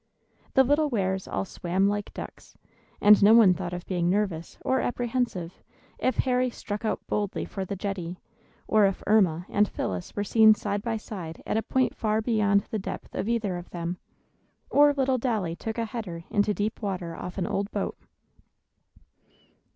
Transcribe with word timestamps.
The 0.55 0.63
little 0.63 0.89
Wares 0.89 1.27
all 1.27 1.45
swam 1.45 1.87
like 1.87 2.11
ducks; 2.15 2.57
and 2.99 3.21
no 3.21 3.35
one 3.35 3.53
thought 3.53 3.71
of 3.71 3.85
being 3.85 4.09
nervous 4.09 4.57
or 4.65 4.79
apprehensive 4.79 5.61
if 5.99 6.17
Harry 6.17 6.49
struck 6.49 6.83
out 6.83 7.05
boldly 7.05 7.45
for 7.45 7.65
the 7.65 7.75
jetty, 7.75 8.19
or 8.67 8.87
if 8.87 9.03
Erma 9.05 9.45
and 9.47 9.67
Phyllis 9.69 10.15
were 10.15 10.23
seen 10.23 10.55
side 10.55 10.81
by 10.81 10.97
side 10.97 11.43
at 11.45 11.55
a 11.55 11.61
point 11.61 11.93
far 11.95 12.19
beyond 12.19 12.61
the 12.61 12.79
depth 12.79 13.13
of 13.13 13.29
either 13.29 13.57
of 13.57 13.69
them, 13.69 13.97
or 14.71 14.91
little 14.91 15.19
Dolly 15.19 15.55
took 15.55 15.77
a 15.77 15.85
"header" 15.85 16.23
into 16.31 16.51
deep 16.51 16.81
water 16.81 17.15
off 17.15 17.37
an 17.37 17.45
old 17.45 17.69
boat. 17.69 17.95